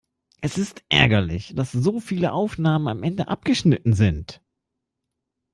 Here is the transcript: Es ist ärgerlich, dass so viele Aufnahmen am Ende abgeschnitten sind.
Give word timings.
Es 0.41 0.57
ist 0.57 0.83
ärgerlich, 0.89 1.53
dass 1.53 1.71
so 1.71 1.99
viele 1.99 2.31
Aufnahmen 2.31 2.87
am 2.87 3.03
Ende 3.03 3.27
abgeschnitten 3.27 3.93
sind. 3.93 4.41